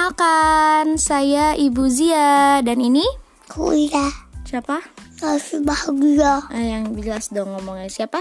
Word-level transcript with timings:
Perkenalkan, 0.00 0.96
saya 0.96 1.52
Ibu 1.52 1.84
Zia. 1.92 2.64
Dan 2.64 2.80
ini? 2.80 3.04
Kuliah. 3.52 4.08
Siapa? 4.48 4.80
Harus 5.20 5.60
bahagia. 5.60 6.40
Eh, 6.56 6.72
yang 6.72 6.96
jelas 6.96 7.28
dong 7.28 7.52
ngomongnya. 7.52 7.84
Siapa? 7.92 8.16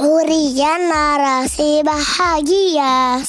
Hurian 0.00 0.88
narasi 0.88 1.84
bahagia. 1.84 3.20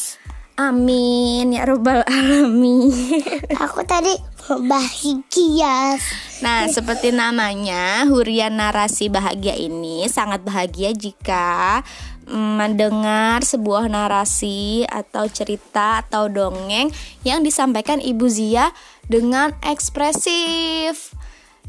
Amin 0.55 1.51
ya 1.51 1.67
robbal 1.67 1.99
alamin. 2.07 2.95
Aku 3.67 3.83
tadi 3.83 4.15
bahagia 4.47 5.99
Nah, 6.39 6.71
seperti 6.71 7.11
namanya, 7.11 8.07
hurian 8.07 8.55
narasi 8.55 9.11
bahagia 9.11 9.59
ini 9.59 10.07
sangat 10.07 10.39
bahagia 10.47 10.95
jika 10.95 11.83
mm, 12.31 12.51
mendengar 12.55 13.43
sebuah 13.43 13.91
narasi 13.91 14.87
atau 14.87 15.27
cerita 15.27 15.99
atau 16.07 16.31
dongeng 16.31 16.95
yang 17.27 17.43
disampaikan 17.43 17.99
Ibu 17.99 18.31
Zia 18.31 18.71
dengan 19.11 19.51
ekspresif. 19.67 21.11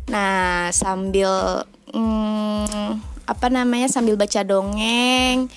Nah, 0.06 0.70
sambil 0.70 1.66
mm, 1.90 3.26
apa 3.26 3.46
namanya? 3.50 3.90
Sambil 3.90 4.14
baca 4.14 4.46
dongeng, 4.46 5.50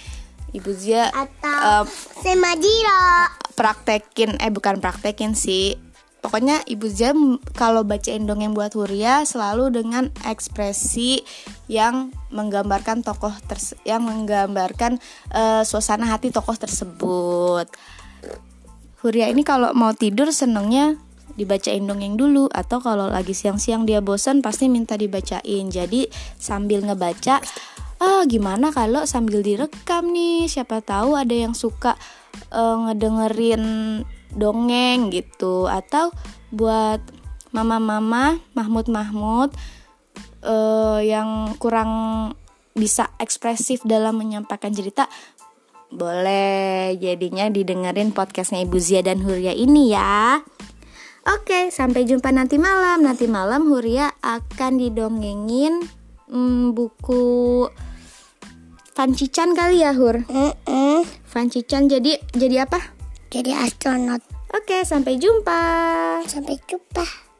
Ibu 0.58 0.72
Zia 0.74 1.14
Atau 1.14 1.86
eh, 1.86 1.86
Semajiro 2.22 3.06
praktekin 3.54 4.42
eh 4.42 4.50
bukan 4.50 4.82
praktekin 4.82 5.38
sih 5.38 5.78
pokoknya 6.24 6.64
ibu 6.72 6.88
Zia 6.88 7.12
m- 7.12 7.38
kalau 7.52 7.84
bacain 7.84 8.24
dongeng 8.24 8.56
buat 8.56 8.72
Huria 8.72 9.28
selalu 9.28 9.76
dengan 9.76 10.08
ekspresi 10.24 11.20
yang 11.68 12.16
menggambarkan 12.32 13.04
tokoh 13.04 13.36
yang 13.84 14.08
menggambarkan 14.08 15.04
eh, 15.36 15.62
suasana 15.68 16.08
hati 16.08 16.32
tokoh 16.32 16.56
tersebut. 16.56 17.68
Huria 19.04 19.28
ini 19.28 19.44
kalau 19.44 19.76
mau 19.76 19.92
tidur 19.92 20.32
senengnya 20.32 20.96
dibacain 21.36 21.84
dongeng 21.84 22.16
dulu 22.16 22.48
atau 22.48 22.80
kalau 22.80 23.12
lagi 23.12 23.36
siang-siang 23.36 23.84
dia 23.84 24.00
bosan 24.00 24.40
pasti 24.40 24.72
minta 24.72 24.96
dibacain. 24.96 25.68
Jadi 25.68 26.08
sambil 26.40 26.88
ngebaca 26.88 27.44
ah 28.00 28.24
gimana 28.24 28.72
kalau 28.72 29.04
sambil 29.04 29.44
direkam 29.44 30.16
nih? 30.16 30.48
Siapa 30.48 30.80
tahu 30.80 31.20
ada 31.20 31.36
yang 31.36 31.52
suka 31.52 32.00
eh, 32.48 32.78
ngedengerin 32.88 33.64
dongeng 34.36 35.14
gitu 35.14 35.66
atau 35.70 36.10
buat 36.54 37.00
mama-mama 37.54 38.42
Mahmud-Mahmud 38.58 39.54
eh, 40.46 41.00
yang 41.08 41.54
kurang 41.62 41.92
bisa 42.74 43.14
ekspresif 43.22 43.86
dalam 43.86 44.18
menyampaikan 44.18 44.74
cerita 44.74 45.06
boleh 45.94 46.98
jadinya 46.98 47.54
didengerin 47.54 48.10
podcastnya 48.18 48.66
Ibu 48.66 48.78
Zia 48.82 49.06
dan 49.06 49.22
Huria 49.22 49.54
ini 49.54 49.94
ya 49.94 50.42
Oke 51.24 51.72
sampai 51.72 52.04
jumpa 52.04 52.36
nanti 52.36 52.60
malam 52.60 53.00
Nanti 53.00 53.32
malam 53.32 53.70
Huria 53.72 54.12
akan 54.20 54.76
didongengin 54.82 55.86
hmm, 56.28 56.76
buku 56.76 57.70
Fancican 58.94 59.58
kali 59.58 59.82
ya 59.82 59.94
Hur 59.94 60.26
Mm-mm. 60.26 61.06
Fancican 61.26 61.90
jadi 61.90 62.22
jadi 62.36 62.70
apa? 62.70 62.93
Jadi 63.34 63.50
astronot. 63.50 64.22
Oke 64.54 64.86
sampai 64.86 65.18
jumpa. 65.18 65.58
Sampai 66.30 66.62
jumpa 66.70 67.33